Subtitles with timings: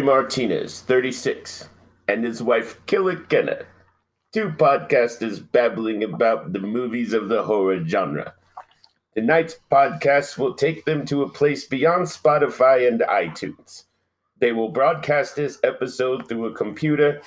[0.00, 1.68] Martinez, 36,
[2.08, 3.64] and his wife Killer Kenna,
[4.32, 8.34] two podcasters babbling about the movies of the horror genre.
[9.14, 13.84] Tonight's podcast will take them to a place beyond Spotify and iTunes.
[14.38, 17.20] They will broadcast this episode through a computer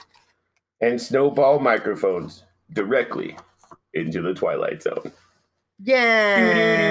[0.82, 2.44] and snowball microphones
[2.74, 3.38] directly
[3.94, 5.12] into the Twilight Zone.
[5.80, 6.84] Yeah.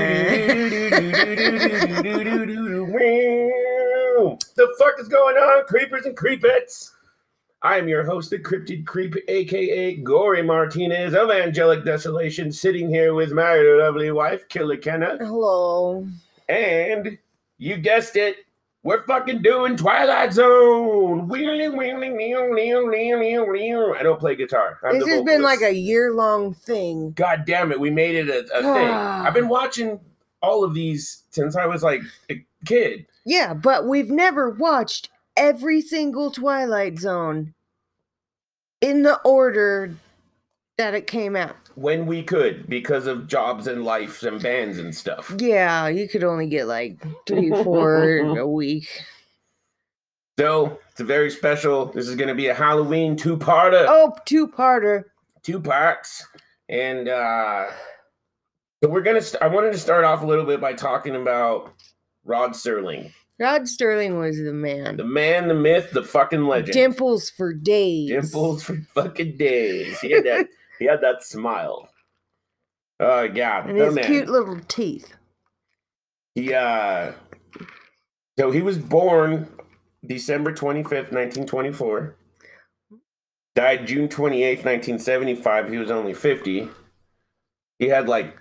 [4.63, 6.93] The fuck is going on, creepers and creepettes?
[7.63, 13.13] I am your host, the Cryptid Creep, aka Gorey Martinez of Angelic Desolation, sitting here
[13.13, 15.17] with my lovely wife, Killer Kenna.
[15.19, 16.07] Hello.
[16.49, 17.19] And
[17.59, 18.37] you guessed it,
[18.85, 21.27] we're fucking doing Twilight Zone.
[23.99, 24.79] I don't play guitar.
[24.85, 27.11] I'm this has been like a year long thing.
[27.15, 28.89] God damn it, we made it a, a thing.
[28.95, 29.99] I've been watching
[30.41, 33.07] all of these since I was like a kid.
[33.25, 37.55] Yeah, but we've never watched every single Twilight Zone
[38.81, 39.95] in the order
[40.79, 41.57] that it came out.
[41.77, 45.35] When we could, because of jobs and lives and bands and stuff.
[45.39, 48.05] Yeah, you could only get like three, four
[48.39, 48.89] a week.
[50.39, 51.87] So it's a very special.
[51.87, 53.85] This is gonna be a Halloween two-parter.
[53.89, 55.05] Oh, two parter.
[55.43, 56.25] two parts
[56.69, 57.67] and uh
[58.83, 61.73] so we're gonna st- i wanted to start off a little bit by talking about
[62.25, 63.13] rod sterling.
[63.39, 64.97] Rod Sterling was the man.
[64.97, 66.75] the man the myth the fucking legend.
[66.75, 68.09] Dimples for days.
[68.11, 69.99] dimples for fucking days.
[70.01, 70.47] He had that
[70.79, 71.89] he had that smile.
[73.01, 73.69] Oh god.
[73.71, 74.05] And his man.
[74.05, 75.15] cute little teeth.
[76.37, 77.13] he uh
[78.39, 79.49] so he was born
[80.07, 82.17] december 25th 1924
[83.55, 86.69] died june 28th 1975 he was only 50
[87.79, 88.37] he had like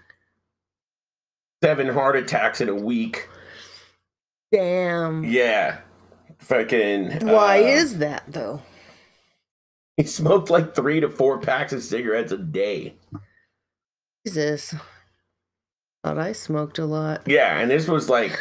[1.64, 3.28] seven heart attacks in a week
[4.52, 5.24] Damn.
[5.24, 5.80] yeah
[6.40, 8.62] fucking Why uh, is that though?
[9.98, 12.96] he smoked like three to four packs of cigarettes a day
[14.26, 14.74] Jesus.
[16.04, 17.22] Thought I smoked a lot.
[17.28, 18.38] yeah and this was like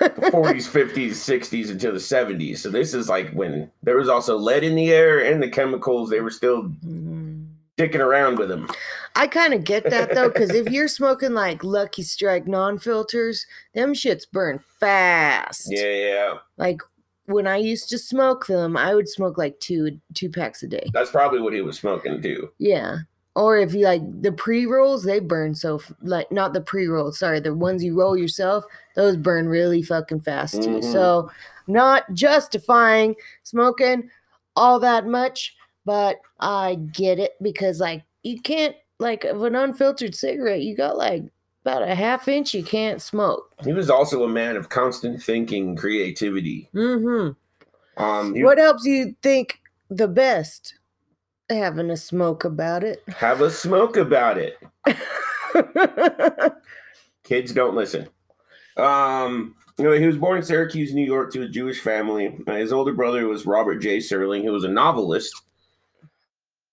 [0.00, 4.64] 40s 50s 60s until the 70s so this is like when there was also lead
[4.64, 7.19] in the air and the chemicals they were still Mm.
[7.80, 8.68] Sticking around with them
[9.16, 13.44] I kind of get that though, because if you're smoking like Lucky Strike non filters,
[13.74, 15.66] them shits burn fast.
[15.70, 16.80] yeah yeah Like
[17.26, 20.88] when I used to smoke them, I would smoke like two two packs a day.
[20.92, 22.98] that's probably what he was smoking too Yeah.
[23.36, 26.86] Or if you like the pre rolls, they burn so f- like not the pre
[26.88, 27.18] rolls.
[27.18, 28.64] Sorry, the ones you roll yourself,
[28.96, 30.78] those burn really fucking fast too.
[30.80, 30.92] Mhm.
[30.92, 31.30] So,
[31.68, 33.14] not justifying
[33.44, 34.10] smoking
[34.56, 35.54] all that much,
[35.84, 40.96] but I get it because like you can't like of an unfiltered cigarette, you got
[40.98, 41.24] like
[41.64, 43.52] about a half inch you can't smoke.
[43.64, 48.02] he was also a man of constant thinking creativity Mm-hmm.
[48.02, 49.60] um he What helps you think
[49.90, 50.74] the best?
[51.50, 53.02] Having a smoke about it.
[53.08, 54.56] have a smoke about it
[57.24, 58.08] kids don't listen
[58.76, 62.36] um you know, he was born in Syracuse, New York, to a Jewish family.
[62.46, 63.96] Uh, His older brother was Robert J.
[63.96, 65.32] Serling, who was a novelist.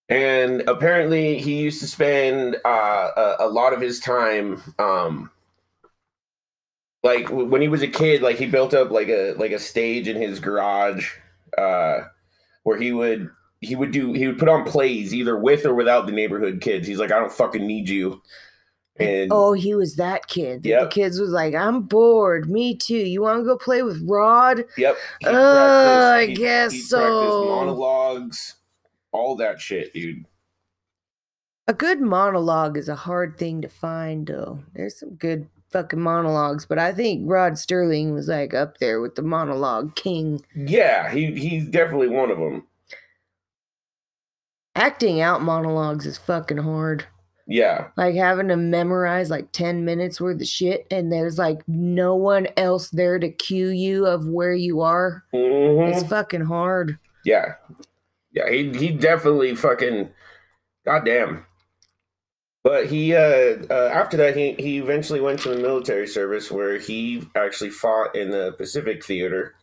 [0.10, 5.30] And apparently, he used to spend uh, a, a lot of his time, um,
[7.04, 9.60] like w- when he was a kid, like he built up like a like a
[9.60, 11.12] stage in his garage,
[11.58, 12.00] uh,
[12.64, 13.30] where he would
[13.60, 16.88] he would do he would put on plays either with or without the neighborhood kids.
[16.88, 18.22] He's like, I don't fucking need you.
[19.00, 20.66] And Oh, he was that kid.
[20.66, 20.82] Yep.
[20.82, 22.50] The kids was like, I'm bored.
[22.50, 22.96] Me too.
[22.96, 24.64] You want to go play with Rod?
[24.78, 24.98] Yep.
[25.26, 27.46] Uh, I guess so.
[27.46, 28.56] monologues,
[29.12, 30.26] all that shit, dude.
[31.68, 34.64] A good monologue is a hard thing to find, though.
[34.74, 39.16] There's some good fucking monologues, but I think Rod Sterling was like up there with
[39.16, 40.46] the monologue king.
[40.56, 42.66] Yeah, he he's definitely one of them.
[44.76, 47.06] Acting out monologues is fucking hard.
[47.50, 52.14] Yeah, Like having to memorize like 10 minutes worth of shit, and there's like no
[52.14, 55.24] one else there to cue you of where you are.
[55.34, 55.90] Mhm.
[55.94, 57.00] It's fucking hard.
[57.24, 57.54] yeah,
[58.38, 58.50] yeah.
[58.50, 60.10] He he definitely fucking
[60.86, 61.46] goddamn.
[62.64, 66.78] But he uh, uh after that he he eventually went to the military service where
[66.78, 69.56] he actually fought in the Pacific Theater,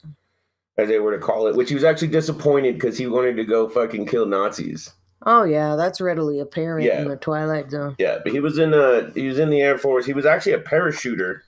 [0.78, 3.44] as they were to call it, which he was actually disappointed because he wanted to
[3.44, 4.90] go fucking kill Nazis.
[5.26, 7.02] Oh yeah, that's readily apparent Yeah.
[7.02, 7.94] in the Twilight Zone.
[7.98, 10.06] Yeah, but he was in uh he was in the Air Force.
[10.06, 11.40] He was actually a parachuter,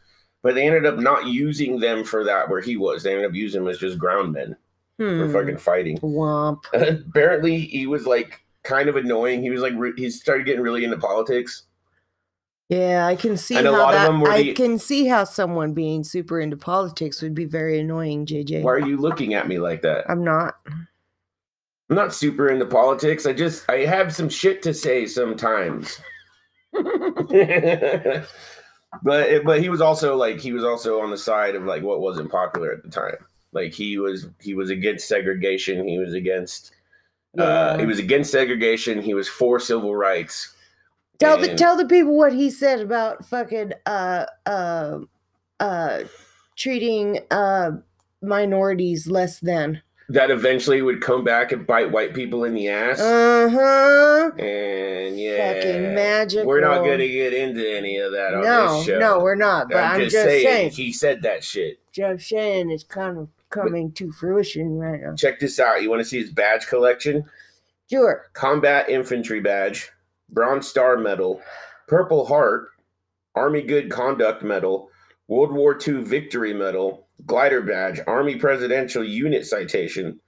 [0.43, 3.03] but they ended up not using them for that where he was.
[3.03, 4.57] They ended up using him as just ground men
[4.99, 5.33] for Hmm.
[5.33, 5.99] fucking fighting.
[5.99, 6.65] Womp.
[7.09, 9.43] Apparently, he was like kind of annoying.
[9.43, 11.65] He was like re- he started getting really into politics.
[12.69, 14.11] Yeah, I can see And how that.
[14.29, 18.63] I the- can see how someone being super into politics would be very annoying, JJ.
[18.63, 20.05] Why are you looking at me like that?
[20.11, 20.55] I'm not.
[20.69, 23.25] I'm not super into politics.
[23.27, 26.01] I just I have some shit to say sometimes.
[29.03, 32.01] but but he was also like he was also on the side of like what
[32.01, 33.17] wasn't popular at the time.
[33.57, 35.89] Like he was he was against segregation.
[35.89, 36.73] He was against
[37.39, 39.01] uh, he was against segregation.
[39.03, 40.55] He was for civil rights.
[41.19, 44.99] Tell the tell the people what he said about fucking uh uh
[45.59, 46.01] uh
[46.57, 47.71] treating uh
[48.23, 49.81] minorities less than.
[50.11, 53.01] that eventually would come back and bite white people in the ass.
[53.01, 54.31] Uh huh.
[54.39, 56.47] and yeah, Fucking magical.
[56.47, 58.99] We're not gonna get into any of that on No, this show.
[58.99, 59.69] no, we're not.
[59.71, 61.79] But I'm, just, saying, he said that shit.
[61.93, 65.15] just saying, is kind of coming to fruition right now.
[65.15, 65.83] Check this out.
[65.83, 67.25] You want to see his badge collection?
[67.91, 68.27] Sure.
[68.33, 69.91] Combat Infantry Badge,
[70.31, 71.41] Bronze Star Medal,
[71.87, 72.69] Purple Heart,
[73.35, 74.91] Army Good Conduct Medal,
[75.29, 80.21] World War II Victory Medal, Glider Badge, Army Presidential Unit Citation,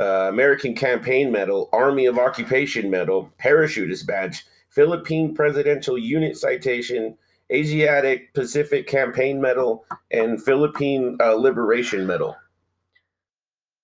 [0.00, 7.16] uh, American Campaign Medal, Army of Occupation Medal, Parachutist Badge, Philippine Presidential Unit Citation,
[7.52, 12.36] Asiatic Pacific Campaign Medal, and Philippine uh, Liberation Medal.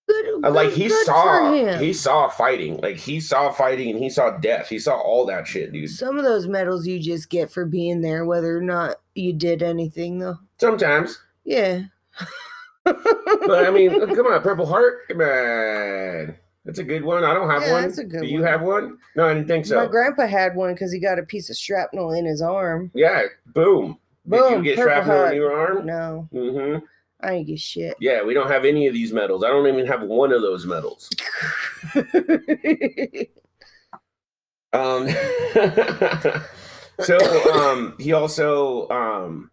[0.07, 2.79] Good, Uh, like he saw he saw fighting.
[2.79, 4.69] Like he saw fighting and he saw death.
[4.69, 5.89] He saw all that shit dude.
[5.91, 9.63] Some of those medals you just get for being there, whether or not you did
[9.63, 10.37] anything, though.
[10.59, 11.19] sometimes.
[11.45, 11.83] Yeah.
[12.85, 16.37] but i mean come on purple heart come on.
[16.67, 17.25] That's a good one.
[17.25, 17.83] I don't have Yeah, one.
[17.83, 18.49] that's a good do you one.
[18.51, 18.99] have one?
[19.17, 19.77] No i didn't think so.
[19.77, 22.91] My grandpa had one because he got a piece of shrapnel in his arm.
[22.95, 23.23] yeah
[23.55, 23.99] boom.
[24.29, 25.31] Did you Boom, get shrapnel Heart.
[25.33, 25.85] in your arm?
[25.87, 26.85] No, mm-hmm
[27.25, 27.97] I ain't get shit.
[28.01, 30.67] yeah we don't have any of these medals i don't even have one of those
[30.67, 31.11] medals
[34.75, 35.09] um
[37.01, 37.19] so
[37.53, 39.51] um he also um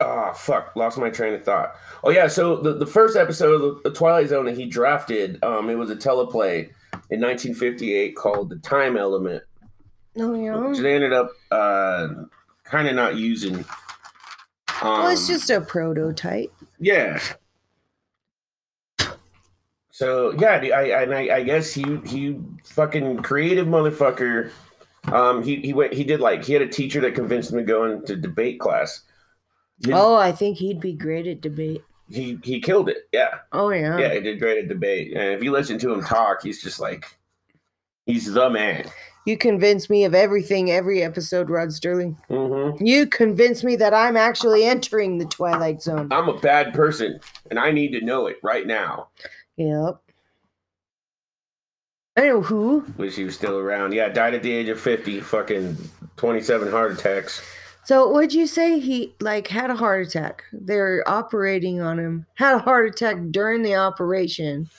[0.00, 3.82] ah fuck lost my train of thought oh yeah so the, the first episode of
[3.82, 6.68] the, twilight zone that he drafted um it was a teleplay
[7.10, 9.42] in 1958 called the time element
[10.16, 10.82] no, which yeah.
[10.82, 12.08] they ended up uh
[12.64, 13.64] kind of not using
[14.84, 16.52] um, Well, it's just a prototype.
[16.78, 17.20] yeah
[19.90, 24.50] so yeah I, I, I guess he he fucking creative motherfucker
[25.12, 27.64] um he he went he did like he had a teacher that convinced him to
[27.64, 29.02] go into debate class
[29.84, 31.82] His- Oh, I think he'd be great at debate.
[32.10, 33.96] he he killed it yeah Oh yeah.
[33.98, 36.80] yeah he did great at debate and if you listen to him talk he's just
[36.80, 37.06] like
[38.06, 38.86] he's the man
[39.26, 42.18] You convince me of everything every episode, Rod Sterling.
[42.28, 46.08] hmm You convince me that I'm actually entering the Twilight Zone.
[46.12, 47.18] i'm a bad person
[47.50, 49.08] and i need to know it right now
[49.56, 50.00] Yep.
[52.16, 52.84] I know who.
[52.96, 55.76] wish he was still around yeah died at the age of 50 fucking
[56.16, 57.40] 27 heart attacks
[57.84, 58.78] So what'd you say?
[58.78, 60.42] He like had a heart attack.
[60.52, 62.24] They're operating on him.
[62.34, 64.70] Had a heart attack during the operation.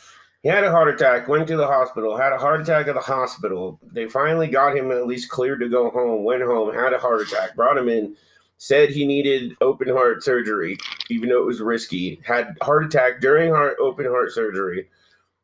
[0.46, 3.02] He had a heart attack, went to the hospital, had a heart attack at the
[3.02, 3.80] hospital.
[3.92, 7.22] They finally got him at least cleared to go home, went home, had a heart
[7.22, 8.16] attack, brought him in,
[8.60, 10.78] said he needed open heart surgery,
[11.10, 12.22] even though it was risky.
[12.24, 14.88] Had heart attack during heart open heart surgery,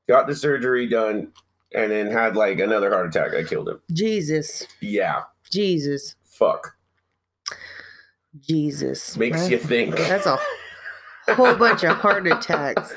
[0.08, 1.31] got the surgery done,
[1.74, 3.81] and then had like another heart attack that killed him.
[3.91, 4.67] Jesus.
[4.81, 5.24] Yeah.
[5.50, 6.13] Jesus.
[6.25, 6.75] Fuck.
[8.39, 9.17] Jesus.
[9.17, 9.98] Makes That- you think.
[9.98, 10.38] That's a
[11.34, 12.93] whole bunch of heart attacks.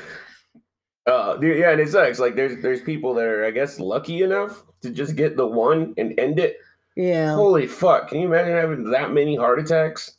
[1.06, 2.18] Uh, yeah, and it sucks.
[2.18, 5.94] Like, there's there's people that are, I guess, lucky enough to just get the one
[5.98, 6.58] and end it.
[6.96, 7.34] Yeah.
[7.34, 8.08] Holy fuck!
[8.08, 10.12] Can you imagine having that many heart attacks?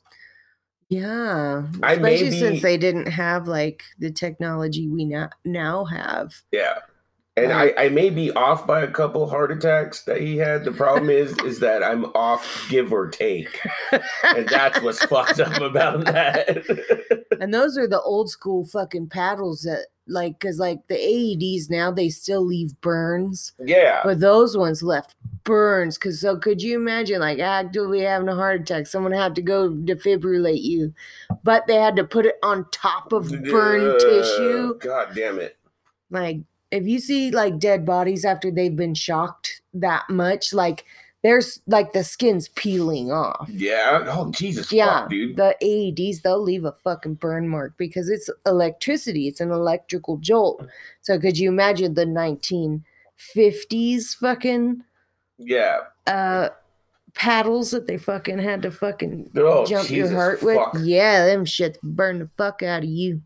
[0.90, 1.64] Yeah.
[1.82, 6.34] I Especially since they didn't have like the technology we now now have.
[6.52, 6.80] Yeah.
[7.38, 10.64] And I, I may be off by a couple heart attacks that he had.
[10.64, 13.60] The problem is, is that I'm off give or take,
[14.24, 16.64] and that's what's fucked up about that.
[17.42, 21.92] And those are the old school fucking paddles that like cuz like the AEDs now
[21.92, 27.20] they still leave burns, yeah, but those ones left burns cuz so could you imagine
[27.20, 30.94] like actively having a heart attack someone had to go defibrillate you
[31.44, 34.78] but they had to put it on top of burned tissue?
[34.80, 35.58] God damn it!
[36.10, 36.40] like
[36.72, 40.86] if you see like dead bodies after they've been shocked that much like
[41.26, 44.04] there's like the skin's peeling off Yeah.
[44.08, 45.36] Oh Jesus, yeah fuck, dude.
[45.38, 50.64] the aeds they'll leave a fucking burn mark because it's electricity it's an electrical jolt
[51.02, 54.84] so could you imagine the 1950s fucking
[55.38, 55.80] Yeah.
[56.08, 56.50] uh
[57.14, 61.46] paddles that they fucking had to fucking Oh, jump Jesus, your heart with yeah them
[61.46, 63.22] shits burn the fuck out of you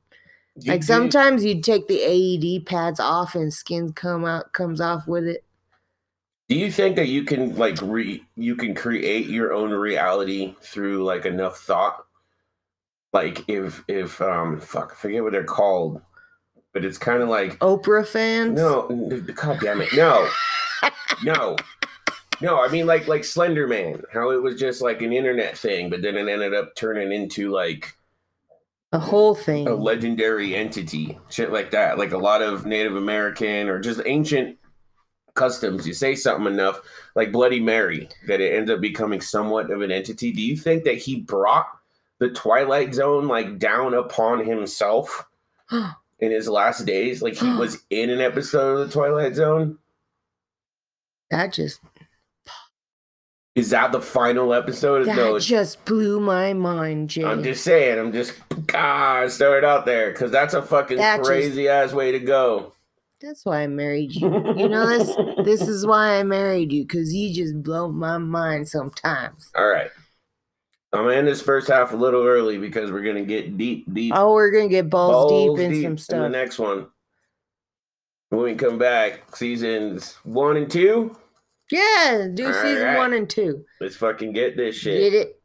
[0.61, 5.07] You like sometimes you'd take the AED pads off and skin come out comes off
[5.07, 5.43] with it.
[6.49, 11.03] Do you think that you can like re you can create your own reality through
[11.03, 12.05] like enough thought?
[13.13, 16.01] Like if if um fuck, I forget what they're called,
[16.73, 18.59] but it's kind of like Oprah fans.
[18.59, 18.87] no,
[19.35, 20.27] god damn it, no,
[21.23, 21.55] no,
[22.41, 22.63] no.
[22.63, 26.01] I mean like like Slender Man, how it was just like an internet thing, but
[26.01, 27.95] then it ended up turning into like
[28.91, 29.67] a whole thing.
[29.67, 31.99] a legendary entity, shit like that.
[31.99, 34.58] Like a lot of Native American or just ancient
[35.35, 35.87] customs.
[35.87, 36.81] You say something enough,
[37.15, 40.31] like Bloody Mary, that it ends up becoming somewhat of an entity.
[40.31, 41.67] Do you think that he brought
[42.19, 45.25] the Twilight Zone like down upon himself
[45.71, 47.21] in his last days?
[47.21, 49.77] Like he was in an episode of the Twilight Zone?
[51.31, 51.79] that just
[53.55, 55.05] Is that the final episode?
[55.05, 57.23] that no, just blew my mind, Jay.
[57.23, 57.99] I'm just saying.
[57.99, 58.33] I'm just
[58.65, 62.19] God, throw it out there because that's a fucking That just- crazy ass way to
[62.19, 62.73] go.
[63.21, 64.29] That's why I married you.
[64.57, 65.15] You know this.
[65.43, 69.51] This is why I married you because you just blow my mind sometimes.
[69.55, 69.91] All right.
[70.91, 74.13] I'm gonna end this first half a little early because we're gonna get deep, deep,
[74.15, 76.87] Oh, we're gonna get balls, balls deep in some in the next one.
[78.29, 81.15] When we come back, seasons one and two,
[81.71, 82.97] yeah, do season Alright.
[82.97, 83.63] one and two.
[83.79, 85.11] let's fucking get this shit.
[85.11, 85.38] Get it?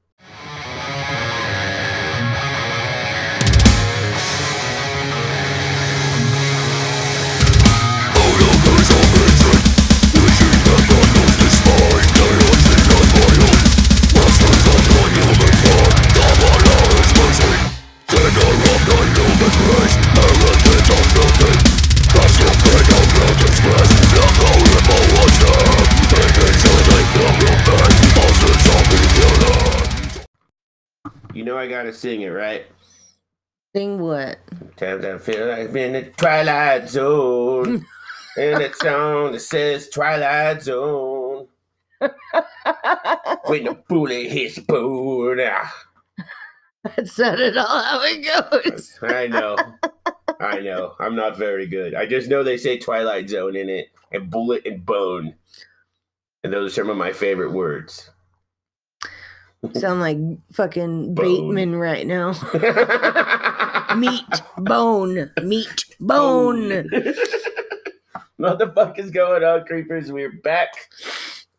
[31.35, 32.65] You know I gotta sing it, right?
[33.75, 34.39] Sing what?
[34.77, 37.85] Times I feel like I'm in the Twilight Zone.
[38.39, 41.49] and it's song that says Twilight Zone.
[43.47, 45.39] When the bullet hits the bone.
[45.43, 45.75] Ah,
[46.97, 48.25] That's not at all how it
[48.73, 48.99] goes.
[49.03, 49.57] I know.
[50.41, 50.95] I know.
[50.99, 51.95] I'm not very good.
[51.95, 55.35] I just know they say Twilight Zone in it and bullet and bone.
[56.43, 58.11] And those are some of my favorite words.
[59.73, 60.19] Sound like
[60.53, 61.25] fucking Bone.
[61.25, 62.33] Bateman right now.
[63.97, 64.25] Meat,
[64.59, 66.69] bone, meat, bone.
[68.39, 70.11] what the fuck is going on, creepers?
[70.11, 70.69] We're back.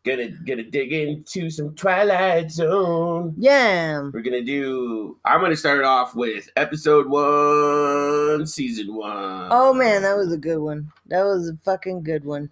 [0.04, 3.34] Gonna gonna dig into some Twilight Zone.
[3.38, 4.02] Yeah.
[4.12, 5.16] We're gonna do.
[5.24, 9.48] I'm gonna start it off with episode one, season one.
[9.50, 10.92] Oh man, that was a good one.
[11.06, 12.50] That was a fucking good one.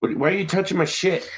[0.00, 1.30] What- Why are you touching my shit?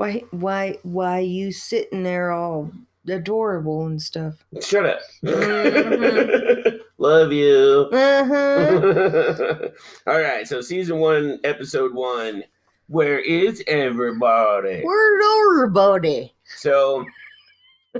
[0.00, 2.72] Why, why, why you sitting there all
[3.06, 4.42] adorable and stuff?
[4.62, 5.00] Shut up.
[5.22, 6.80] Mhm.
[6.96, 7.90] Love you.
[7.92, 9.68] Uh huh.
[10.06, 12.44] All right, so season one, episode one.
[12.86, 14.80] Where is everybody?
[14.82, 16.34] Where's everybody?
[16.46, 17.04] So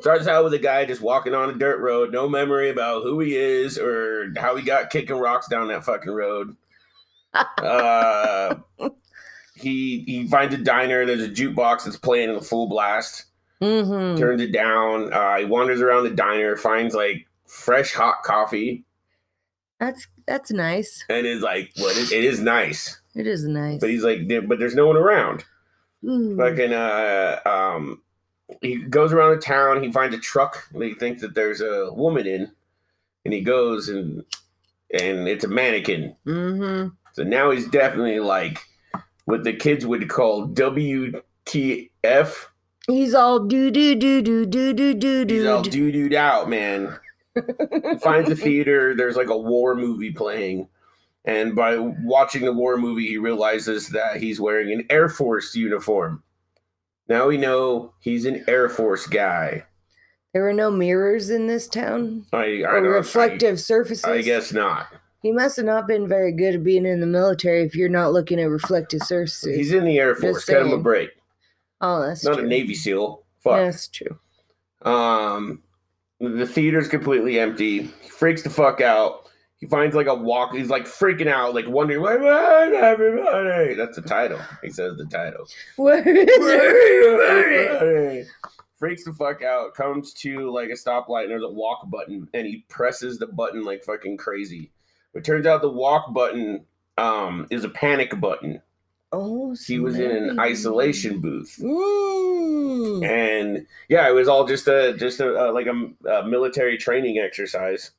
[0.01, 3.21] starts out with a guy just walking on a dirt road, no memory about who
[3.21, 6.57] he is or how he got kicking rocks down that fucking road.
[7.59, 8.57] Uh,
[9.61, 11.05] he he finds a diner.
[11.07, 13.25] There's a jukebox that's playing a full blast.
[13.63, 14.19] Mm-hmm.
[14.19, 15.13] Turns it down.
[15.13, 18.85] Uh, he wanders around the diner, finds like fresh hot coffee,
[19.79, 21.05] That's that's nice.
[21.09, 21.97] and is like, "What?
[21.97, 23.81] It, it is nice." It is nice.
[23.81, 25.45] But he's like, "But there's no one around."
[26.03, 26.35] Ooh.
[26.35, 28.01] fucking uh um
[28.63, 31.93] he goes around the town he finds a truck that he thinks that there's a
[31.93, 32.51] woman in
[33.27, 34.25] and he goes and
[34.99, 36.89] and it's a mannequin Mm-hmm.
[37.13, 38.61] so now he's definitely like
[39.31, 41.23] what the kids would call wtf
[42.87, 45.71] He's all do do do do do do do he's all do.
[45.71, 46.99] doo-dooed out man.
[48.01, 50.69] Finds a theater there's like a war movie playing.
[51.25, 56.23] And by watching the war movie he realizes that he's wearing an air force uniform.
[57.09, 59.67] Now we know he's an air force guy.
[60.33, 62.27] There were no mirrors in this town?
[62.33, 64.05] I, I or reflective surfaces.
[64.05, 64.87] I, I guess not.
[65.23, 68.13] He must have not been very good at being in the military if you're not
[68.13, 69.57] looking at reflective surfaces.
[69.57, 70.45] He's in the Air Force.
[70.45, 71.11] Cut him a break.
[71.81, 72.45] oh, that's Not true.
[72.45, 73.23] a Navy SEAL.
[73.43, 73.57] Fuck.
[73.57, 74.19] That's true.
[74.83, 75.63] Um,
[76.21, 77.83] the theater's completely empty.
[78.03, 79.27] He freaks the fuck out.
[79.59, 80.55] He finds like a walk.
[80.55, 82.17] He's like freaking out, like wondering, "Where
[82.73, 84.41] is everybody?" That's the title.
[84.63, 85.47] He says the title.
[85.77, 88.25] Where is everybody?
[88.79, 89.75] Freaks the fuck out.
[89.75, 93.63] Comes to like a stoplight and there's a walk button, and he presses the button
[93.63, 94.71] like fucking crazy.
[95.15, 96.65] It turns out the walk button
[96.99, 98.63] um is a panic button.
[99.13, 101.57] Oh, He was in an isolation booth.
[101.61, 103.05] Mm.
[103.05, 107.19] and yeah, it was all just a just a, uh like a, a military training
[107.19, 107.91] exercise,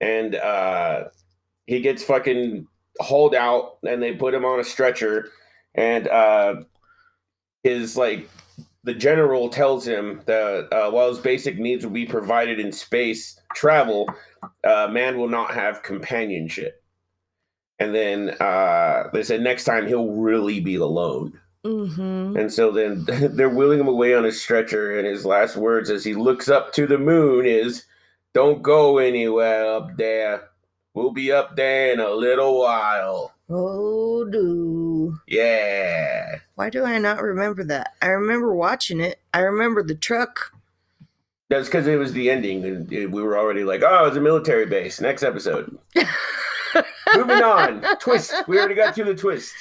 [0.00, 1.04] and uh,
[1.66, 2.66] he gets fucking
[3.00, 5.30] hauled out, and they put him on a stretcher,
[5.74, 6.56] and uh,
[7.62, 8.28] his like
[8.88, 13.38] the general tells him that uh, while his basic needs will be provided in space
[13.54, 14.08] travel,
[14.64, 16.82] uh, man will not have companionship.
[17.78, 21.38] And then uh, they said next time he'll really be alone.
[21.66, 22.38] Mm-hmm.
[22.38, 26.02] And so then they're wheeling him away on a stretcher, and his last words as
[26.04, 27.84] he looks up to the moon is,
[28.32, 30.48] "Don't go anywhere up there.
[30.94, 35.18] We'll be up there in a little while." Oh, do.
[35.26, 36.38] Yeah.
[36.58, 37.94] Why do I not remember that?
[38.02, 39.20] I remember watching it.
[39.32, 40.50] I remember the truck.
[41.48, 44.66] That's because it was the ending, and we were already like, "Oh, it's a military
[44.66, 45.78] base." Next episode.
[47.14, 47.84] Moving on.
[48.00, 48.34] twist.
[48.48, 49.54] We already got to the twist.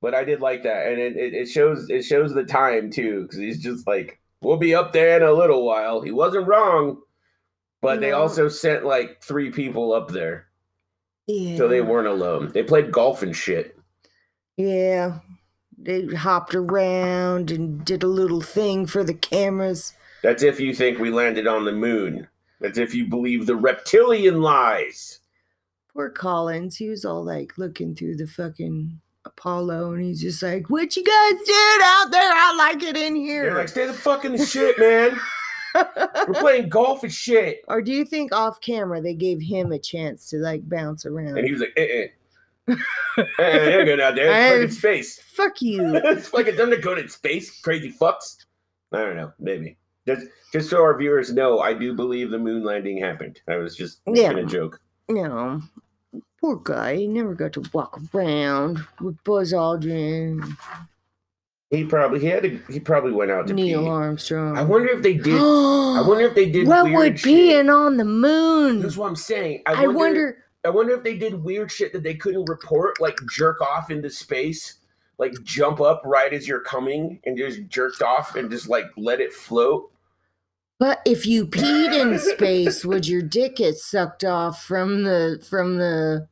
[0.00, 3.36] But I did like that, and it, it, shows it shows the time too, because
[3.38, 6.96] he's just like, "We'll be up there in a little while." He wasn't wrong,
[7.82, 10.46] but they also sent like three people up there,
[11.26, 11.58] Yeah.
[11.58, 12.52] so they weren't alone.
[12.54, 13.78] They played golf and shit.
[14.56, 15.18] Yeah.
[15.86, 19.92] They hopped around and did a little thing for the cameras.
[20.20, 22.26] That's if you think we landed on the moon.
[22.60, 25.20] That's if you believe the reptilian lies.
[25.92, 26.76] Poor Collins.
[26.76, 31.04] He was all like looking through the fucking Apollo and he's just like, What you
[31.04, 32.32] guys doing out there?
[32.32, 35.16] I like it in here." They're like, "Stay the fuck in the shit, man.
[36.26, 39.78] We're playing golf and shit." or do you think off camera they gave him a
[39.78, 41.38] chance to like bounce around?
[41.38, 42.06] And he was like, "Eh, eh."
[42.68, 42.74] Eh,
[43.38, 44.62] they're good out there.
[44.62, 45.20] It's fucking space.
[45.34, 45.82] Fuck you.
[46.04, 48.44] it's like it's them to go to space, crazy fucks.
[48.92, 49.76] I don't know, maybe.
[50.06, 53.40] Just just so our viewers know, I do believe the moon landing happened.
[53.48, 54.38] I was just making Yeah.
[54.38, 54.80] a joke.
[55.08, 55.60] No.
[56.40, 56.96] Poor guy.
[56.96, 60.56] He never got to walk around with Buzz Aldrin,
[61.70, 63.88] He probably he had to he probably went out to Neil pee.
[63.88, 64.56] Armstrong.
[64.56, 67.24] I wonder if they did I wonder if they did what would shit.
[67.24, 68.80] being on the moon?
[68.82, 69.62] That's what I'm saying.
[69.66, 70.36] I, I wonder, wonder.
[70.66, 74.10] I wonder if they did weird shit that they couldn't report, like jerk off into
[74.10, 74.78] space,
[75.18, 79.20] like jump up right as you're coming and just jerked off and just like let
[79.20, 79.92] it float.
[80.78, 85.78] But if you peed in space, would your dick get sucked off from the from
[85.78, 86.28] the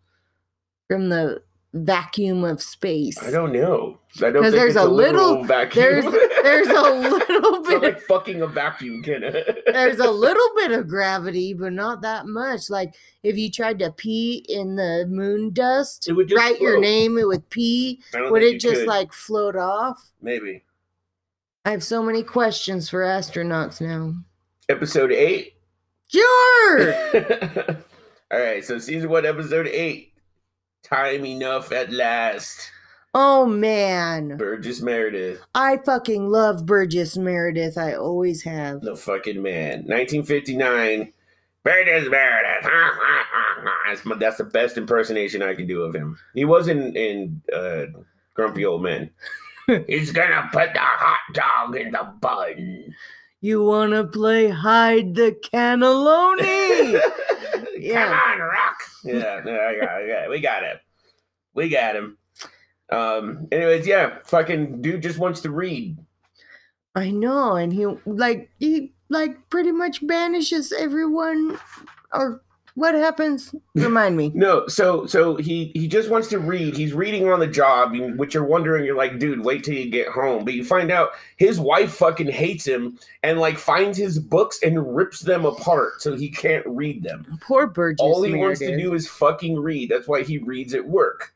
[0.89, 1.43] from the
[1.75, 3.21] vacuum of space?
[3.23, 3.99] I don't know.
[4.19, 5.83] I don't think there's it's a little- vacuum.
[5.85, 6.05] There's
[6.43, 9.65] there's a little It's not bit like fucking a vacuum, can it?
[9.67, 12.71] there's a little bit of gravity, but not that much.
[12.71, 16.79] Like if you tried to pee in the moon dust, It would just write your
[16.81, 18.01] name, it would pee.
[18.15, 18.87] Would it just could.
[18.89, 20.13] like float off?
[20.23, 20.63] maybe
[21.67, 24.15] I have so many questions for astronauts now.
[24.69, 25.55] episode eight?
[26.09, 26.95] Sure.
[28.33, 30.13] All right, so season one, episode eight.
[30.85, 32.71] Time enough at last.
[33.15, 34.37] Oh man.
[34.37, 37.79] Burgess Meredith, I fucking love Burgess Meredith.
[37.79, 38.81] I always have.
[38.83, 39.85] the fucking man.
[39.87, 41.13] 1959.
[41.63, 42.71] Burgess Meredith.
[43.87, 46.19] That's, my- that's the best impersonation I can do of him.
[46.35, 47.85] He was in in uh,
[48.35, 49.11] Grumpy Old Men.
[49.87, 52.95] He's gonna put the hot dog in the bun.
[53.41, 57.01] You wanna play hide the cannelloni?
[57.77, 58.05] Yeah.
[58.07, 58.74] Come on, Rock.
[59.05, 60.77] Yeah, I got, we got him.
[61.55, 62.19] We got him.
[62.91, 63.49] Um.
[63.53, 65.99] Anyways, yeah, fucking dude just wants to read.
[66.95, 71.59] I know, and he like he like pretty much banishes everyone.
[72.13, 72.43] Or
[72.75, 73.55] what happens?
[73.75, 74.33] Remind me.
[74.35, 76.77] No, so so he he just wants to read.
[76.77, 78.85] He's reading on the job, which you're wondering.
[78.85, 80.45] You're like, dude, wait till you get home.
[80.45, 84.97] But you find out his wife fucking hates him and like finds his books and
[84.97, 87.39] rips them apart so he can't read them.
[87.41, 88.01] Poor Burgess.
[88.01, 89.91] All he wants to do is fucking read.
[89.91, 91.33] That's why he reads at work.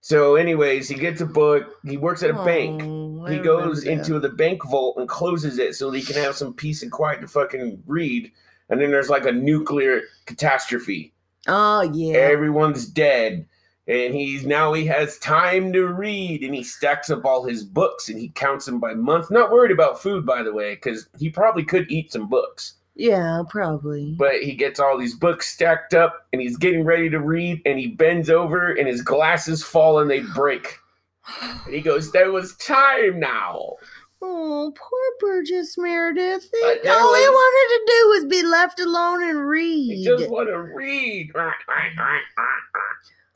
[0.00, 1.74] So, anyways, he gets a book.
[1.84, 2.82] He works at a bank.
[2.84, 6.36] Oh, I He goes into the bank vault and closes it so he can have
[6.36, 8.30] some peace and quiet to fucking read.
[8.70, 11.12] And then there's like a nuclear catastrophe.
[11.46, 12.14] Oh yeah.
[12.18, 13.46] Everyone's dead.
[13.86, 18.10] And he's now he has time to read and he stacks up all his books
[18.10, 19.30] and he counts them by month.
[19.30, 22.74] Not worried about food, by the way, because he probably could eat some books.
[22.96, 24.14] yeah, probably.
[24.18, 27.78] But he gets all these books stacked up and he's getting ready to read and
[27.78, 30.76] he bends over and his glasses fall and they break.
[31.40, 33.76] And he goes, There was time now.
[34.20, 36.50] Oh, poor Burgess Meredith.
[36.62, 39.96] All he wanted to do was be left alone and read.
[39.98, 41.30] He just want to read.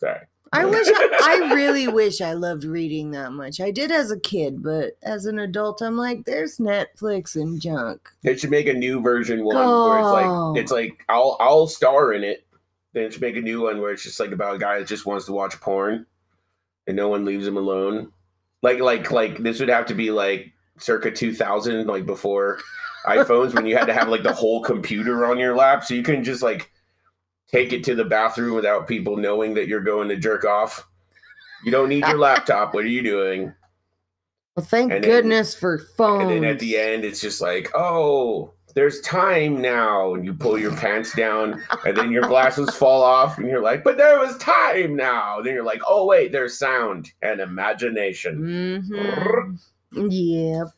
[0.00, 0.18] Sorry.
[0.54, 3.58] I wish I, I really wish I loved reading that much.
[3.60, 8.06] I did as a kid, but as an adult, I'm like, there's Netflix and junk.
[8.22, 10.50] They should make a new version one where it's Oh.
[10.52, 12.44] like it's like I'll I'll star in it.
[12.92, 14.88] Then it should make a new one where it's just like about a guy that
[14.88, 16.04] just wants to watch porn
[16.86, 18.12] and no one leaves him alone.
[18.62, 22.58] Like like like this would have to be like circa 2000 like before
[23.06, 26.02] iPhones when you had to have like the whole computer on your lap so you
[26.02, 26.70] couldn't just like
[27.50, 30.86] take it to the bathroom without people knowing that you're going to jerk off.
[31.64, 32.72] You don't need your laptop.
[32.74, 33.52] What are you doing?
[34.56, 36.22] Well, thank And then- goodness for phones.
[36.22, 40.14] And then at the end, it's just like, oh, there's time now.
[40.14, 43.84] And you pull your pants down, and then your glasses fall off, and you're like,
[43.84, 45.40] but there was time now.
[45.42, 48.40] Then you're like, oh, wait, there's sound and imagination.
[48.90, 49.58] Mhm.
[49.94, 50.68] Yep.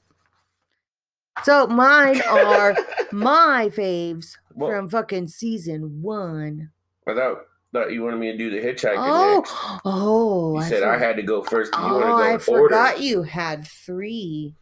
[1.43, 2.77] So mine are
[3.13, 6.71] my faves Well, from fucking season one.
[7.09, 7.39] I thought,
[7.73, 9.53] thought you wanted me to do the hitchhiker Oh, next.
[9.85, 10.57] oh!
[10.61, 11.75] You said I had to go first.
[11.75, 13.03] You Oh, go I forgot order?
[13.05, 14.55] you had three.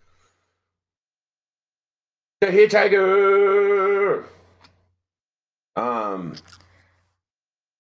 [2.40, 4.24] The hitchhiker.
[5.76, 6.34] Um.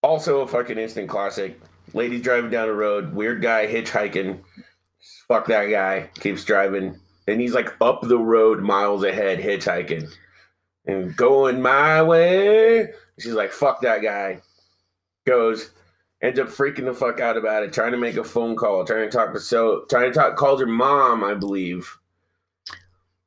[0.02, 1.60] Also a fucking instant classic.
[1.94, 3.12] Ladies driving down the road.
[3.14, 4.40] Weird guy hitchhiking.
[5.32, 6.10] Fuck that guy.
[6.20, 10.12] Keeps driving, and he's like up the road miles ahead hitchhiking,
[10.84, 12.90] and going my way.
[13.18, 14.42] She's like, "Fuck that guy."
[15.26, 15.70] Goes.
[16.20, 19.08] Ends up freaking the fuck out about it, trying to make a phone call, trying
[19.08, 21.98] to talk to so, trying to talk, calls her mom, I believe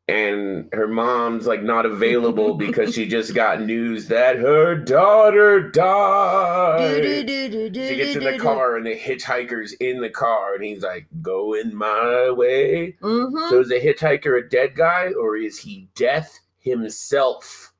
[0.08, 7.04] and her mom's like not available because she just got news that her daughter died.
[7.04, 11.74] She gets in the car and the hitchhiker's in the car and he's like, going
[11.76, 12.96] my way.
[13.02, 13.50] Mm-hmm.
[13.50, 17.72] So is the hitchhiker a dead guy or is he death himself?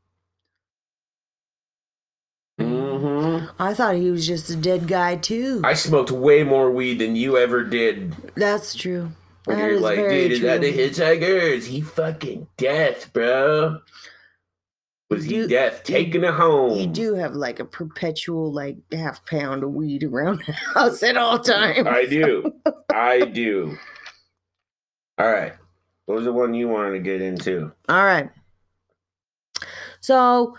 [2.60, 5.62] hmm I thought he was just a dead guy too.
[5.64, 8.16] I smoked way more weed than you ever did.
[8.36, 9.12] That's true.
[9.48, 11.22] That you're like, dude, is that the hitchhiker?
[11.54, 13.80] Is he fucking death, bro?
[15.12, 16.78] Was he You- death taking it home?
[16.80, 21.16] You do have like a perpetual like half pound of weed around the house at
[21.18, 21.88] all times.
[21.88, 22.52] I do.
[22.94, 23.78] I do.
[25.20, 25.54] All right.
[26.08, 27.72] What was the one you wanted to get into?
[27.88, 28.30] All right.
[30.02, 30.56] So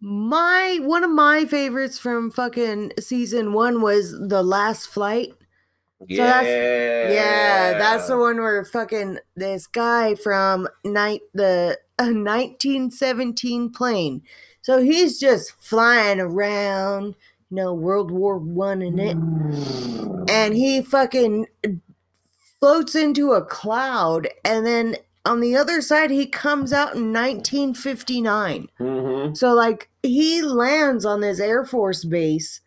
[0.00, 5.34] my one of my favorites from fucking season one was the last flight.
[6.06, 6.26] Yeah.
[6.26, 14.22] that's- Yeah, that's the one where fucking this guy from night the a 1917 plane.
[14.62, 17.16] So he's just flying around,
[17.50, 19.16] you know, World War One in it,
[20.30, 21.46] and he fucking
[22.60, 28.68] floats into a cloud, and then on the other side he comes out in 1959.
[28.78, 32.60] hmm So like he lands on this Air Force base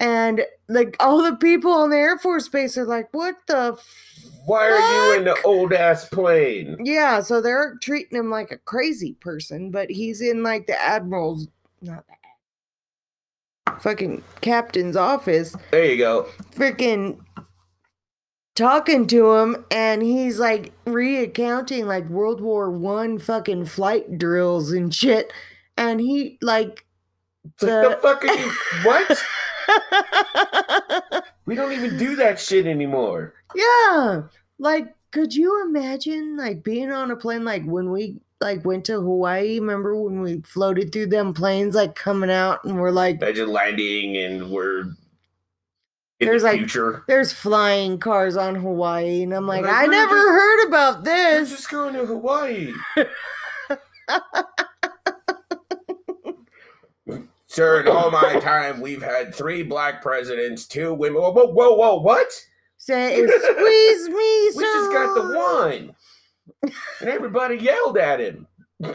[0.00, 4.24] and like all the people on the Air Force base are like, what the f-?
[4.44, 6.76] Why are you in the old ass plane?
[6.84, 11.48] Yeah, so they're treating him like a crazy person, but he's in like the admiral's
[11.82, 12.04] not
[13.66, 16.28] the fucking captain's office, There you go.
[16.52, 17.18] freaking
[18.54, 24.94] talking to him and he's like recounting like World War One fucking flight drills and
[24.94, 25.32] shit.
[25.76, 26.86] And he like
[27.60, 28.52] What the fuck are you?
[28.84, 29.22] What?
[31.46, 33.34] We don't even do that shit anymore.
[33.54, 34.22] Yeah.
[34.58, 38.94] Like, could you imagine like being on a plane like when we like went to
[38.94, 39.60] Hawaii?
[39.60, 44.16] Remember when we floated through them planes like coming out and we're like Imagine landing
[44.16, 44.96] and we're in
[46.28, 47.04] There's the like- future.
[47.06, 51.38] there's flying cars on Hawaii and I'm like, Like, I never just- heard about We're
[51.40, 51.50] this.
[51.50, 52.72] just going to Hawaii.
[57.56, 61.22] Sir, in all my time, we've had three black presidents, two women.
[61.22, 62.30] Whoa, whoa, whoa, whoa what?
[62.76, 65.96] Say squeeze me, We just got the sir." one.
[67.00, 68.46] And everybody yelled at him.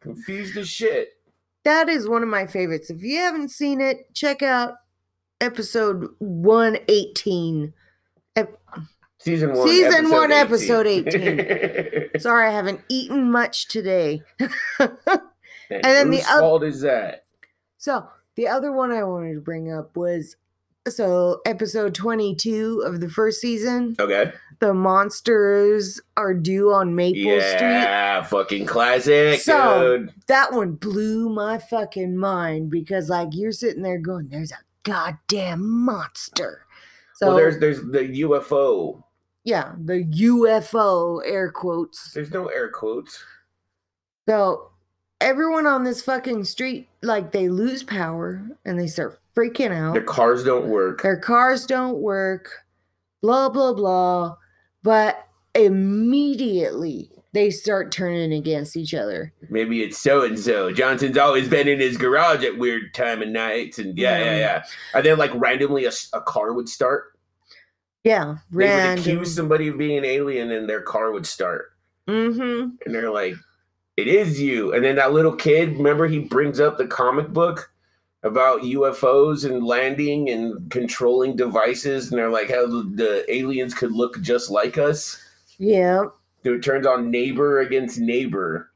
[0.00, 1.10] Confused as shit.
[1.62, 2.90] That is one of my favorites.
[2.90, 4.74] If you haven't seen it, check out
[5.40, 7.72] episode 118.
[9.20, 9.68] Season one.
[9.68, 12.10] Season episode one, episode 18.
[12.18, 14.22] Sorry, I haven't eaten much today.
[15.82, 17.24] And then the whose oth- fault is that?
[17.78, 20.36] So the other one I wanted to bring up was
[20.88, 23.96] so episode 22 of the first season.
[23.98, 24.32] Okay.
[24.60, 27.60] The monsters are due on Maple Street.
[27.60, 30.14] Yeah, fucking classic, So- dude.
[30.26, 35.66] That one blew my fucking mind because like you're sitting there going, "There's a goddamn
[35.84, 36.66] monster."
[37.16, 39.02] So well, there's there's the UFO.
[39.44, 42.12] yeah, the UFO air quotes.
[42.12, 43.22] There's no air quotes.
[44.28, 44.70] So
[45.24, 49.94] everyone on this fucking street, like they lose power and they start freaking out.
[49.94, 51.02] Their cars don't work.
[51.02, 52.50] their cars don't work,
[53.22, 54.36] blah, blah, blah.
[54.82, 59.32] But immediately they start turning against each other.
[59.50, 60.70] Maybe it's so and so.
[60.72, 64.38] Johnson's always been in his garage at weird time of nights, and yeah, yeah, Yeah.
[64.38, 64.62] yeah.
[64.94, 67.18] And then like randomly a, a car would start.
[68.04, 71.72] Yeah, They would accuse somebody of being an alien, and their car would start.
[72.06, 72.76] mm-hmm.
[72.84, 73.34] And they're like,
[73.96, 77.70] "It is you." And then that little kid, remember, he brings up the comic book
[78.22, 84.20] about UFOs and landing and controlling devices, and they're like how the, aliens could look
[84.22, 85.22] just like us.
[85.58, 86.04] Yeah.
[86.42, 88.70] So It turns on neighbor against neighbor.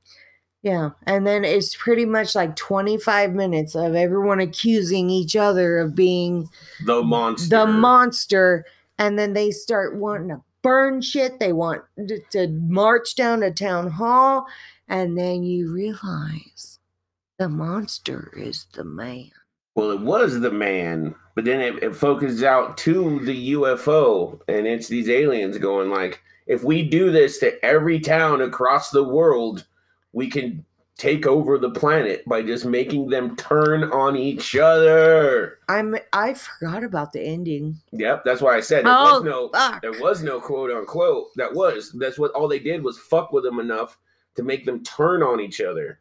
[0.62, 0.90] Yeah.
[1.06, 6.48] And then it's pretty much like 25 minutes of everyone accusing each other of being
[6.84, 7.48] The monster.
[7.48, 8.66] the monster.
[8.98, 11.38] And then they start wanting to burn shit.
[11.38, 14.46] They want to, to march down to town hall.
[14.88, 16.78] And then you realize
[17.38, 19.30] the monster is the man.
[19.74, 24.66] Well, it was the man, but then it, it focuses out to the UFO, and
[24.66, 29.66] it's these aliens going like, if we do this to every town across the world,
[30.12, 30.64] we can
[30.96, 35.58] take over the planet by just making them turn on each other.
[35.68, 37.78] I'm I forgot about the ending.
[37.92, 39.80] Yep, that's why I said there Oh, was no fuck.
[39.82, 41.26] there was no quote unquote.
[41.36, 43.96] That was that's what all they did was fuck with them enough
[44.38, 45.98] to make them turn on each other.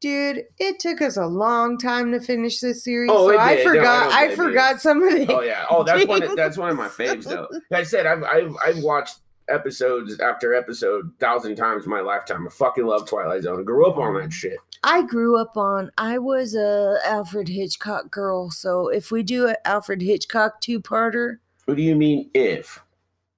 [0.00, 3.10] Dude, it took us a long time to finish this series.
[3.12, 3.64] Oh, so I did.
[3.66, 5.66] No, I forgot I forgot some of the Oh yeah.
[5.70, 6.22] Oh, that's one.
[6.22, 7.48] Of, that's one of my faves, though.
[7.70, 12.46] Like I said I've I've I've watched episodes after episode thousand times in my lifetime.
[12.46, 13.60] I fucking love Twilight Zone.
[13.60, 14.56] I grew up on that shit.
[14.82, 19.56] I grew up on I was a Alfred Hitchcock girl, so if we do an
[19.66, 22.82] Alfred Hitchcock two-parter, What do you mean if?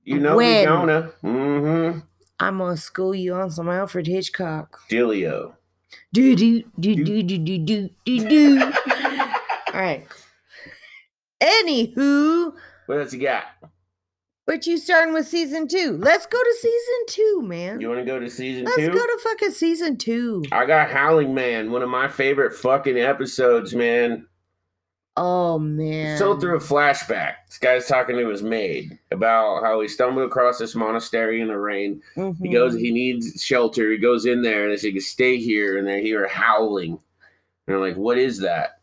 [0.05, 0.61] You know When?
[0.61, 1.13] we gonna.
[1.25, 2.01] Mm-hmm.
[2.41, 4.79] I'm gonna school you on some Alfred Hitchcock.
[4.91, 5.55] Dilio.
[6.13, 8.61] Do do do do do do do do do.
[9.75, 10.07] All right.
[11.43, 12.53] Anywho,
[12.87, 13.45] What else you got?
[14.47, 15.99] but you starting with season two.
[16.01, 17.81] Let's go to season two, man.
[17.81, 18.89] You want to go to season Let's two?
[18.91, 20.43] go to fucking season two.
[20.51, 24.27] I got Howling Man, one of my favorite fucking episodes, man.
[25.21, 26.17] Oh man.
[26.17, 30.59] So through a flashback, this guy's talking to his maid about how he stumbled across
[30.59, 32.01] this monastery in the rain.
[32.41, 33.91] He goes, he needs shelter.
[33.91, 36.93] He goes in there and they say, "You stay here," and they hear howling.
[36.93, 37.01] And
[37.67, 38.79] they're like, "What is that?"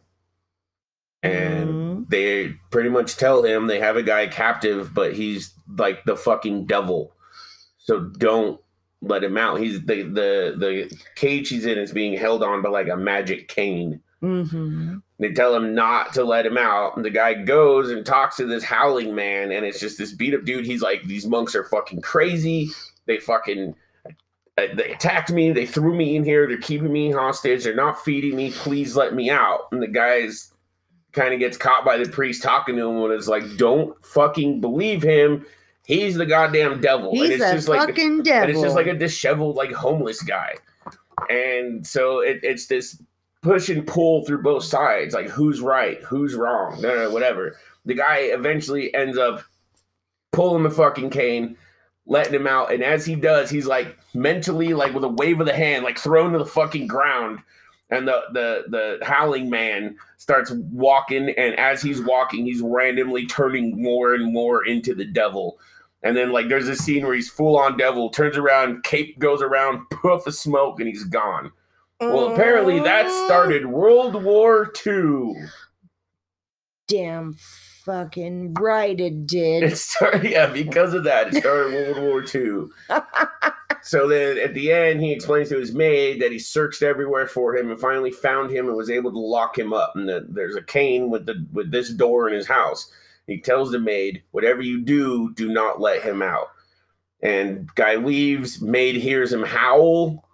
[1.24, 2.10] And Mhm.
[2.10, 6.65] they pretty much tell him they have a guy captive, but he's like the fucking
[6.65, 7.13] devil.
[7.78, 8.60] So don't
[9.02, 9.60] let him out.
[9.60, 13.48] He's the the the cage he's in is being held on by like a magic
[13.48, 14.02] cane.
[14.21, 15.02] Mhm.
[15.19, 16.95] They tell him not to let him out.
[16.97, 20.34] And the guy goes and talks to this howling man, and it's just this beat
[20.34, 20.65] up dude.
[20.65, 22.69] He's like, These monks are fucking crazy.
[23.06, 23.75] They fucking
[24.58, 25.51] uh, they attacked me.
[25.51, 26.47] They threw me in here.
[26.47, 27.63] They're keeping me hostage.
[27.63, 28.51] They're not feeding me.
[28.51, 29.67] Please let me out.
[29.71, 30.54] And the guy's
[31.12, 34.62] kind of gets caught by the priest talking to him and is like, Don't fucking
[34.62, 35.45] believe him.
[35.86, 37.10] He's the goddamn devil.
[37.12, 38.41] and He's it's a just like fucking devil.
[38.43, 40.56] and it's just like a disheveled, like homeless guy.
[41.30, 43.01] And so it, it's this
[43.45, 47.55] push and pull through both sides, like who's right, who's wrong, no, no, whatever.
[47.86, 49.43] The guy eventually ends up
[50.31, 51.55] pulling the fucking cane,
[52.08, 55.45] letting him out, and as he does, he's like mentally, like with a wave of
[55.45, 57.39] the hand, like thrown to the fucking ground.
[57.91, 63.79] And the the the howling man starts walking, and as he's walking, he's randomly turning
[63.79, 65.60] more and more into the devil.
[66.01, 69.43] And then like there's a scene where he's full on devil, turns around, cape goes
[69.43, 71.51] around, puff of smoke, and he's gone.
[71.99, 73.25] Well, apparently that Mm.
[73.25, 75.34] started World War II.
[76.88, 77.34] Damn
[77.84, 79.63] fucking right it did.
[79.63, 82.67] It started, yeah, because of that, it started World War II.
[83.81, 87.55] So then at the end, he explains to his maid that he searched everywhere for
[87.55, 89.91] him and finally found him and was able to lock him up.
[89.95, 92.91] And that there's a cane with the with this door in his house.
[93.27, 96.47] He tells the maid, "Whatever you do, do not let him out."
[97.21, 98.60] And guy leaves.
[98.60, 100.24] Maid hears him howl,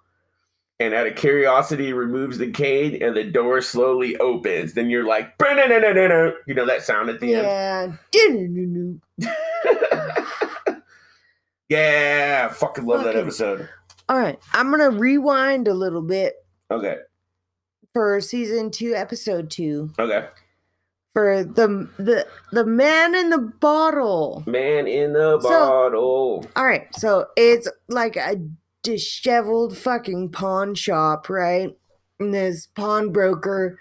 [0.82, 4.74] and out of curiosity, removes the cane, and the door slowly opens.
[4.74, 7.44] Then you're like, you know that sound at the end.
[7.46, 7.92] yeah.
[8.12, 9.00] Do-do-do-do.
[11.70, 13.70] yeah, fucking love that episode.
[14.10, 14.38] All right.
[14.54, 16.34] I'm gonna rewind a little bit
[16.70, 16.98] Okay,
[17.94, 19.92] for season two, episode two.
[20.00, 20.28] okay.
[21.14, 24.44] For the the the man in the bottle.
[24.48, 26.46] Man in the So- bottle.
[26.56, 28.36] All right, so it's like a
[28.84, 31.76] disheveled fucking pawn shop, right?
[32.20, 33.80] And this pawnbroker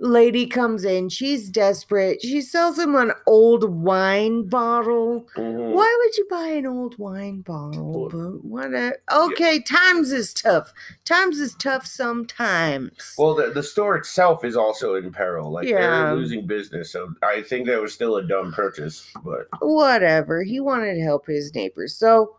[0.00, 1.08] lady comes in.
[1.08, 2.22] She's desperate.
[2.22, 5.26] She sells him an old wine bottle.
[5.36, 5.72] Mhm.
[5.72, 8.08] Why would you buy an old wine bottle?
[8.08, 8.72] But what?
[8.74, 10.72] A, okay, times is tough.
[11.04, 13.14] Times is tough sometimes.
[13.18, 15.50] Well, the, the store itself is also in peril.
[15.50, 15.80] Like Yeah.
[16.04, 19.10] they're losing business, so I think that was still a dumb purchase.
[19.24, 20.42] But Whatever.
[20.44, 21.94] He wanted to help his neighbors.
[21.94, 22.36] So,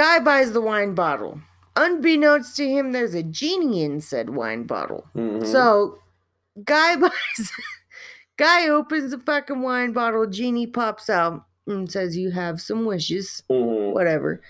[0.00, 1.40] guy buys the wine bottle.
[1.76, 5.04] Unbeknownst to him, there's a genie in said wine bottle.
[5.14, 5.44] mhm.
[5.46, 5.98] So,
[6.64, 7.52] guy buys,
[8.36, 10.26] guy opens the fucking wine bottle.
[10.26, 13.92] Genie pops out and says, "You have some wishes, Mhm.
[13.92, 14.40] whatever."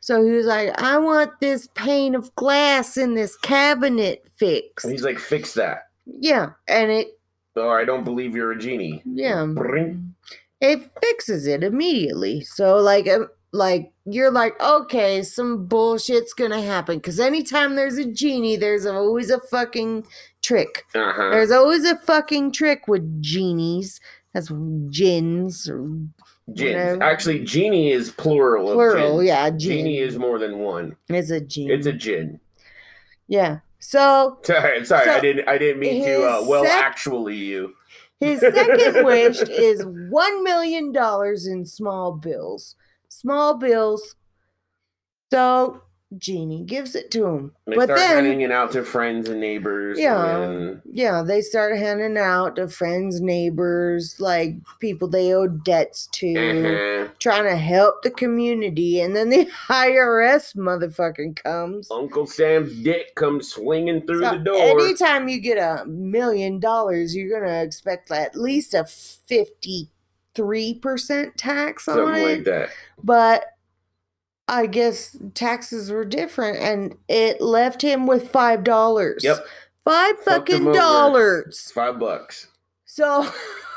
[0.00, 4.92] So he was like, "I want this pane of glass in this cabinet fixed." And
[4.92, 5.88] he's like, fix that.
[6.06, 7.18] Yeah, and it
[7.56, 9.02] Or I don't believe you're a genie.
[9.04, 10.14] yeah Bring.
[10.60, 12.40] it fixes it immediately.
[12.42, 18.04] So like um, like you're like okay, some bullshit's gonna happen because anytime there's a
[18.04, 20.06] genie, there's always a fucking
[20.42, 20.84] trick.
[20.94, 21.30] Uh huh.
[21.30, 24.00] There's always a fucking trick with genies.
[24.32, 24.50] That's
[24.90, 25.88] gins or
[26.54, 27.00] Gins.
[27.00, 28.72] Actually, genie is plural.
[28.72, 29.22] plural.
[29.22, 30.96] Yeah, Genie is more than one.
[31.08, 31.72] It's a genie.
[31.72, 32.40] It's a gin.
[33.28, 33.58] yeah.
[33.78, 35.48] So Sorry, sorry, I didn't.
[35.48, 36.22] I didn't mean to.
[36.22, 37.74] Uh, well, sec- actually, you.
[38.20, 42.74] his second wish is one million dollars in small bills.
[43.10, 44.14] Small bills.
[45.30, 45.82] So
[46.18, 47.52] genie gives it to him.
[47.66, 49.98] They but start then handing it out to friends and neighbors.
[49.98, 50.38] Yeah.
[50.38, 56.34] and yeah, they start handing out to friends, neighbors, like people they owe debts to,
[56.34, 57.12] uh-huh.
[57.18, 59.00] trying to help the community.
[59.00, 61.90] And then the IRS motherfucking comes.
[61.90, 64.56] Uncle Sam's dick comes swinging through So the door.
[64.56, 69.90] anytime you get a million dollars, you're gonna expect at least a fifty-three
[70.74, 72.36] percent tax on something it.
[72.36, 72.70] like that.
[73.02, 73.44] But
[74.48, 79.22] I guess taxes were different, and it left him with five dollars.
[79.22, 79.44] Yep.
[79.84, 81.70] five Fucked fucking dollars.
[81.72, 82.48] Five bucks.
[82.84, 83.30] So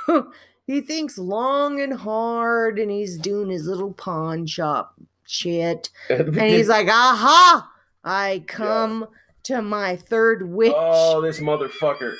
[0.67, 6.69] he thinks long and hard, and he's doing his little pawn shop shit, and he's
[6.69, 7.69] like, "Aha!
[8.03, 9.07] I come."
[9.47, 10.71] To my third wish.
[10.73, 12.15] "Oh, this motherfucker."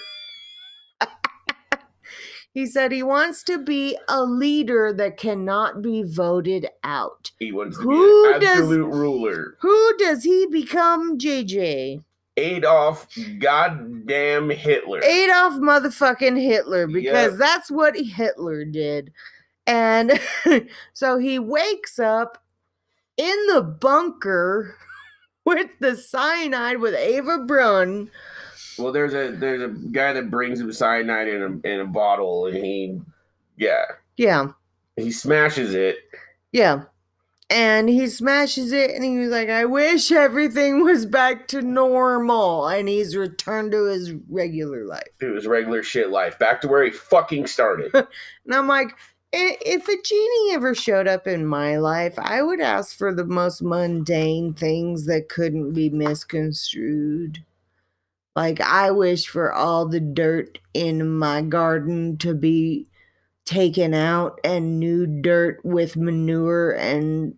[2.53, 7.31] He said he wants to be a leader that cannot be voted out.
[7.39, 9.57] He wants to Who be an does- absolute ruler.
[9.61, 12.03] Who does he become, JJ?
[12.37, 13.07] Adolf
[13.39, 15.01] goddamn Hitler.
[15.03, 17.39] Adolf motherfucking Hitler, because Yep.
[17.39, 19.11] that's what Hitler did.
[19.65, 20.19] And
[20.93, 22.37] so he wakes up
[23.17, 24.75] in the bunker
[25.45, 28.09] with the cyanide with Eva Braun.
[28.77, 32.47] Well, there's a there's a guy that brings him cyanide in a in a bottle,
[32.47, 32.99] and he,
[33.57, 33.83] yeah,
[34.17, 34.47] Yeah,
[34.95, 35.97] he smashes it.
[36.51, 36.83] yeah.
[37.49, 42.67] And he smashes it and he was like, I wish everything was back to normal.
[42.67, 45.09] And he's returned to his regular life.
[45.19, 47.91] to his regular shit life, back to where he fucking started.
[47.93, 48.95] And I'm like,
[49.33, 53.62] if a genie ever showed up in my life, I would ask for the most
[53.62, 57.43] mundane things that couldn't be misconstrued.
[58.35, 62.87] Like, I wish for all the dirt in my garden to be
[63.45, 67.35] taken out and new dirt with manure and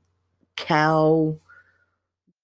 [0.55, 1.37] cow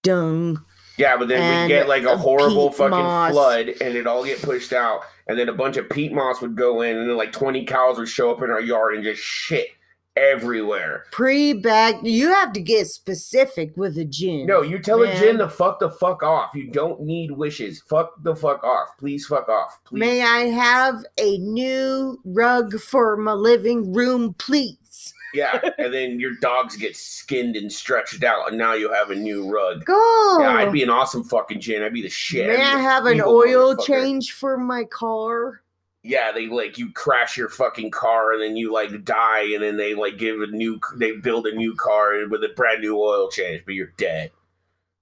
[0.03, 0.63] dung.
[0.97, 3.31] yeah, but then we get like a horrible fucking moss.
[3.31, 6.55] flood, and it all get pushed out, and then a bunch of peat moss would
[6.55, 9.21] go in, and then like twenty cows would show up in our yard and just
[9.21, 9.67] shit
[10.15, 11.05] everywhere.
[11.11, 14.45] Pre bag, you have to get specific with a gin.
[14.45, 16.51] No, you tell a gin to fuck the fuck off.
[16.53, 17.81] You don't need wishes.
[17.89, 18.89] Fuck the fuck off.
[18.97, 19.79] Please fuck off.
[19.85, 19.99] Please.
[19.99, 24.77] May I have a new rug for my living room, please?
[25.33, 29.15] Yeah, and then your dogs get skinned and stretched out, and now you have a
[29.15, 29.85] new rug.
[29.85, 30.37] Go.
[30.41, 31.83] Yeah, I'd be an awesome fucking gin.
[31.83, 32.47] I'd be the shit.
[32.49, 35.61] May I have an oil change for my car?
[36.03, 39.77] Yeah, they like you crash your fucking car, and then you like die, and then
[39.77, 43.29] they like give a new, they build a new car with a brand new oil
[43.29, 44.31] change, but you're dead.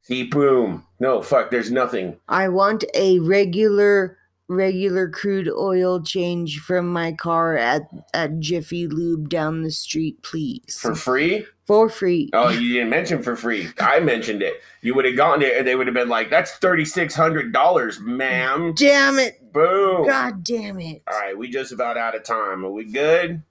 [0.01, 0.85] See, boom.
[0.99, 1.51] No, fuck.
[1.51, 2.17] There's nothing.
[2.27, 4.17] I want a regular,
[4.49, 7.83] regular crude oil change from my car at
[8.13, 11.45] at Jiffy Lube down the street, please, For free?
[11.67, 12.31] for free.
[12.33, 13.67] Oh, you didn't mention for free.
[13.79, 14.55] I mentioned it.
[14.81, 17.53] You would have gotten it, and they would have been like, "That's thirty six hundred
[17.53, 19.38] dollars, ma'am." Damn it!
[19.51, 20.07] Boom.
[20.07, 21.01] God damn it!
[21.11, 22.65] All right, we just about out of time.
[22.65, 23.41] Are we good?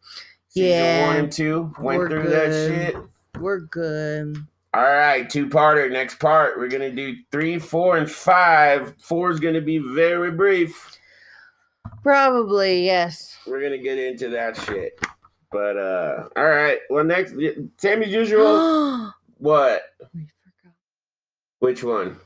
[0.48, 2.96] Season Yeah, one and two went we're through that shit.
[3.40, 4.36] We're good.
[4.74, 5.90] All right, two parter.
[5.90, 8.94] Next part, we're gonna do three, four, and five.
[8.98, 10.98] Four is gonna be very brief.
[12.02, 13.36] Probably yes.
[13.46, 14.98] We're gonna get into that shit.
[15.50, 16.78] But uh, all right.
[16.90, 17.34] Well, next,
[17.78, 19.12] same as usual.
[19.38, 19.82] what?
[20.14, 20.74] we forgot
[21.60, 22.18] Which one?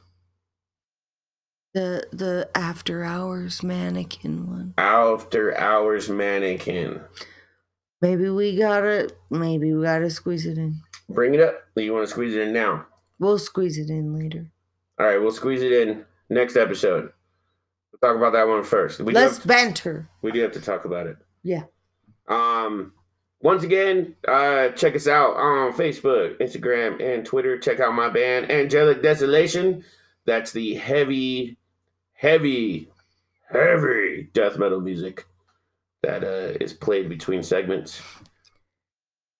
[1.74, 4.74] The the after hours mannequin one.
[4.78, 7.00] After hours mannequin.
[8.00, 10.80] Maybe we gotta maybe we gotta squeeze it in.
[11.08, 11.54] Bring it up.
[11.76, 12.86] You want to squeeze it in now?
[13.18, 14.50] We'll squeeze it in later.
[14.98, 17.12] All right, we'll squeeze it in next episode.
[17.92, 19.00] We'll talk about that one first.
[19.00, 20.08] We Let's to, banter.
[20.22, 21.16] we do have to talk about it.
[21.42, 21.62] Yeah.
[22.28, 22.92] Um.
[23.40, 27.58] Once again, uh, check us out on Facebook, Instagram, and Twitter.
[27.58, 29.82] Check out my band, Angelic Desolation.
[30.26, 31.58] That's the heavy,
[32.22, 32.88] heavy,
[33.50, 35.26] heavy death metal music
[36.04, 38.00] that uh, is played between segments.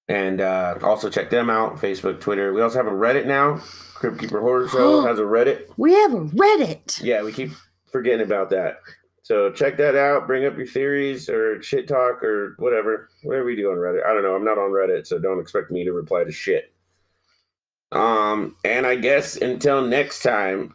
[0.09, 2.53] And uh, also check them out, Facebook, Twitter.
[2.53, 3.61] We also have a Reddit now.
[3.95, 5.73] Crypt Keeper Horror Show has a Reddit.
[5.77, 7.01] We have a Reddit.
[7.01, 7.53] Yeah, we keep
[7.91, 8.79] forgetting about that.
[9.23, 10.27] So check that out.
[10.27, 13.11] Bring up your theories or shit talk or whatever.
[13.23, 14.05] Whatever you do on Reddit.
[14.05, 14.35] I don't know.
[14.35, 16.75] I'm not on Reddit, so don't expect me to reply to shit.
[17.93, 20.75] Um, and I guess until next time,